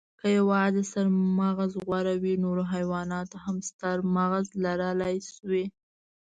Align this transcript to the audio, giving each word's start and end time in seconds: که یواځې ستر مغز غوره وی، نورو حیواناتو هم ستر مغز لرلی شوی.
که 0.19 0.27
یواځې 0.39 0.81
ستر 0.89 1.07
مغز 1.39 1.71
غوره 1.85 2.13
وی، 2.23 2.33
نورو 2.43 2.63
حیواناتو 2.73 3.35
هم 3.45 3.57
ستر 3.69 3.97
مغز 4.15 4.47
لرلی 4.63 5.15
شوی. 5.33 5.65